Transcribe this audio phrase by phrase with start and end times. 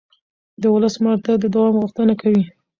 [0.61, 2.43] د ولس ملاتړ د دوام غوښتنه کوي